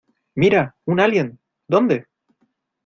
¡Mira, 0.33 0.75
un 0.85 0.99
alien!¿ 0.99 1.37
dónde? 1.69 2.07